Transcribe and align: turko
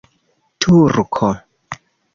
turko 0.59 1.29